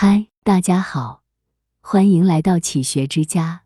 [0.00, 1.22] 嗨，大家好，
[1.82, 3.62] 欢迎来到启学之家，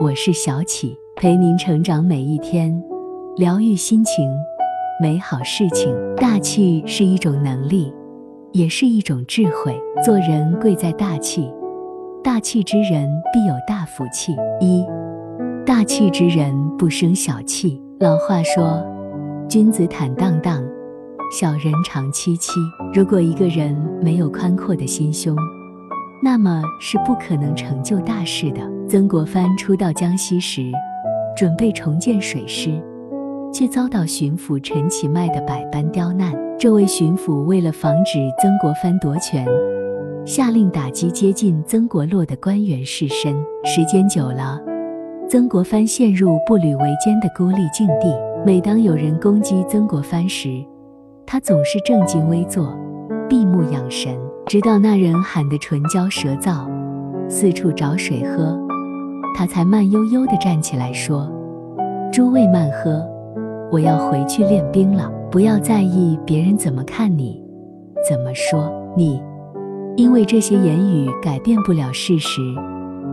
[0.00, 2.82] 我是小启，陪您成长每一天，
[3.36, 4.28] 疗愈心情，
[5.00, 5.94] 美好事情。
[6.16, 7.94] 大气是一种能力，
[8.52, 9.80] 也是一种智慧。
[10.04, 11.48] 做人贵在大气，
[12.20, 14.34] 大气之人必有大福气。
[14.58, 14.84] 一，
[15.64, 17.80] 大气之人不生小气。
[18.00, 18.84] 老话说，
[19.48, 20.64] 君子坦荡荡，
[21.30, 22.50] 小人长戚戚。
[22.92, 25.36] 如果一个人没有宽阔的心胸，
[26.22, 28.60] 那么是不可能成就大事的。
[28.88, 30.70] 曾国藩初到江西时，
[31.36, 32.70] 准备重建水师，
[33.52, 36.34] 却遭到巡抚陈其迈的百般刁难。
[36.58, 39.46] 这位巡抚为了防止曾国藩夺权，
[40.26, 43.34] 下令打击接近曾国洛的官员士绅。
[43.64, 44.60] 时间久了，
[45.26, 48.14] 曾国藩陷入步履维艰的孤立境地。
[48.44, 50.62] 每当有人攻击曾国藩时，
[51.26, 52.76] 他总是正襟危坐，
[53.26, 54.14] 闭目养神。
[54.50, 56.66] 直到那人喊得唇焦舌燥，
[57.28, 58.58] 四处找水喝，
[59.32, 61.30] 他才慢悠悠地站起来说
[62.12, 63.00] ：“诸位慢喝，
[63.70, 65.08] 我要回去练兵了。
[65.30, 67.40] 不要在意别人怎么看你，
[68.08, 69.22] 怎么说你，
[69.94, 72.40] 因为这些言语改变不了事实，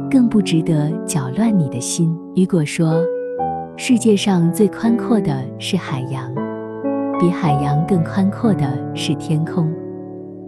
[0.09, 2.95] 更不值得搅乱你的心。”雨果说
[3.77, 6.33] ：“世界上最宽阔的是海洋，
[7.19, 9.71] 比海洋更宽阔的是天空。”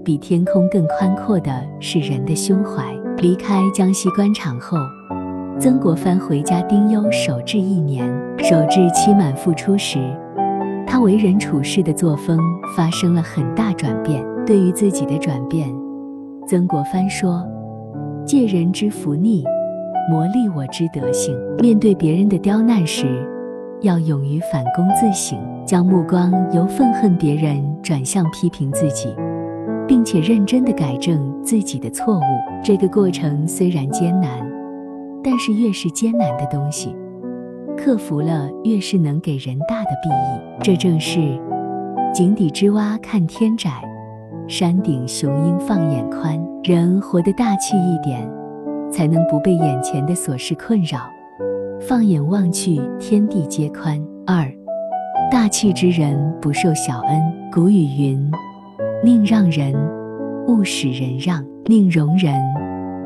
[0.04, 2.84] 比天空更宽阔的是人的胸怀。
[3.18, 4.78] 离开江西官场后，
[5.60, 8.10] 曾国藩回家丁忧守制一年。
[8.40, 10.00] 守制期满复出时，
[10.88, 12.40] 他为人处事的作风
[12.76, 14.26] 发生了很大转变。
[14.46, 15.70] 对于自己的转变，
[16.48, 17.46] 曾国藩说
[18.26, 19.44] ：“借人之福逆，
[20.10, 21.38] 磨砺我之德性。
[21.60, 23.06] 面对别人的刁难时，
[23.82, 29.14] 要勇于反躬自省，将目光由愤恨别人转向批评自己。”
[29.90, 32.22] 并且认真地改正自己的错误。
[32.64, 34.30] 这个过程虽然艰难，
[35.24, 36.96] 但是越是艰难的东西，
[37.76, 40.40] 克服了越是能给人大的裨益。
[40.62, 41.20] 这正是
[42.14, 43.72] 井底之蛙看天窄，
[44.48, 46.40] 山顶雄鹰放眼宽。
[46.64, 48.30] 人活得大气一点，
[48.92, 51.00] 才能不被眼前的琐事困扰，
[51.80, 54.00] 放眼望去，天地皆宽。
[54.28, 54.46] 二，
[55.32, 57.20] 大气之人不受小恩。
[57.52, 58.32] 古语云。
[59.02, 59.74] 宁让人，
[60.46, 62.36] 勿使人让；宁容人，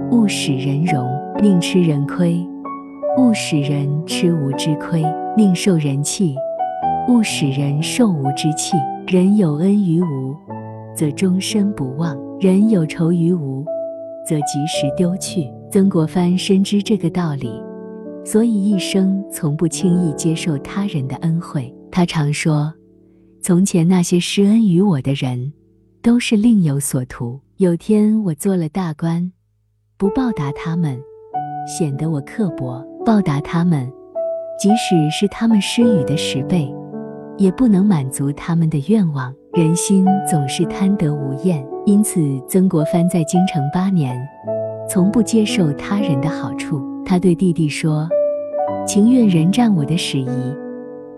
[0.09, 1.05] 勿使人容；
[1.39, 2.43] 宁吃人亏，
[3.19, 5.03] 勿使人吃无之亏；
[5.37, 6.35] 宁受人气，
[7.07, 8.75] 勿使人受无之气。
[9.07, 10.35] 人有恩于无，
[10.95, 13.63] 则终身不忘；人有仇于无，
[14.27, 15.47] 则及时丢去。
[15.69, 17.51] 曾国藩深知这个道理，
[18.25, 21.71] 所以一生从不轻易接受他人的恩惠。
[21.91, 22.73] 他常说
[23.43, 25.53] ：“从前那些施恩于我的人。”
[26.03, 27.39] 都是另有所图。
[27.57, 29.31] 有天我做了大官，
[29.95, 31.01] 不报答他们，
[31.65, 33.89] 显得我刻薄；报答他们，
[34.59, 36.69] 即使是他们施予的十倍，
[37.37, 39.33] 也不能满足他们的愿望。
[39.53, 44.21] 人心总是贪得无厌，因此曾国藩在京城八年，
[44.89, 46.81] 从不接受他人的好处。
[47.05, 48.09] 他对弟弟说
[48.85, 50.53] ：“情愿人占我的使宜，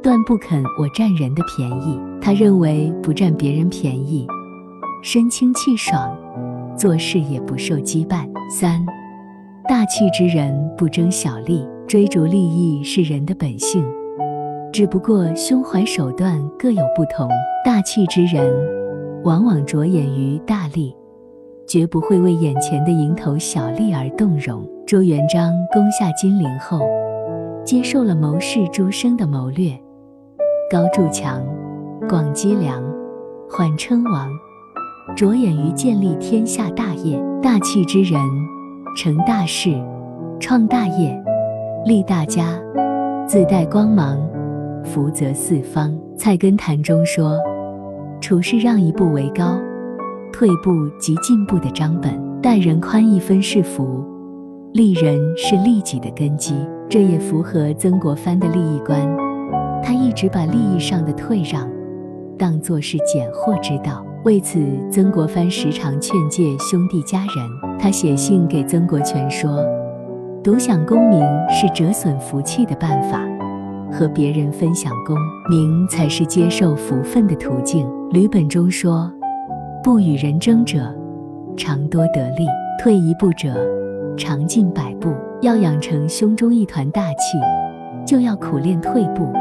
[0.03, 4.27] 断不肯我占人的便宜。”他认为不占别人便宜。
[5.07, 6.17] 身轻气爽，
[6.75, 8.27] 做事也不受羁绊。
[8.49, 8.83] 三，
[9.69, 13.85] 大气之人不争小利，追逐利益是人的本性，
[14.73, 17.29] 只不过胸怀手段各有不同。
[17.63, 18.51] 大气之人
[19.23, 20.95] 往往着眼于大利，
[21.67, 24.67] 绝不会为眼前的蝇头小利而动容。
[24.87, 26.81] 朱元璋攻下金陵后，
[27.63, 29.69] 接受了谋士朱生的谋略，
[30.71, 31.45] 高筑墙，
[32.09, 32.83] 广积粮，
[33.47, 34.27] 缓称王。
[35.13, 38.19] 着眼于建立天下大业，大气之人
[38.97, 39.71] 成大事，
[40.39, 41.23] 创大业，
[41.85, 42.59] 利大家，
[43.27, 44.19] 自带光芒，
[44.83, 45.95] 福泽四方。
[46.17, 47.37] 菜根谭中说
[48.19, 49.57] ：“处事让一步为高，
[50.33, 52.11] 退步即进步的章本。
[52.41, 54.03] 待人宽一分是福，
[54.73, 56.55] 利人是利己的根基。”
[56.89, 59.01] 这也符合曾国藩的利益观。
[59.83, 61.69] 他一直把利益上的退让，
[62.37, 64.05] 当作是捡货之道。
[64.25, 64.59] 为此，
[64.91, 67.77] 曾国藩时常劝诫兄弟家人。
[67.77, 69.63] 他写信给曾国荃说
[70.43, 73.21] ：“独享功名是折损福气的办法，
[73.91, 75.15] 和别人分享功
[75.47, 79.13] 名才是接受福分的途径。”吕本中说
[79.83, 80.91] ：“不与人争者，
[81.55, 82.47] 常多得利；
[82.81, 83.53] 退一步者，
[84.17, 85.13] 常进百步。
[85.43, 87.37] 要养成胸中一团大气，
[88.07, 89.31] 就要苦练退步、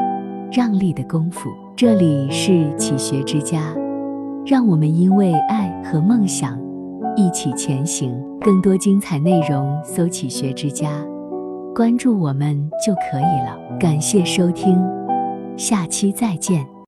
[0.53, 3.75] 让利的功夫。”这里是启学之家。
[4.47, 6.59] 让我们因为爱和梦想
[7.17, 8.15] 一起前行。
[8.41, 10.91] 更多精彩内容，搜“起学之家”，
[11.75, 13.59] 关注我们就可以了。
[13.81, 14.79] 感谢收听，
[15.57, 16.74] 下期再见。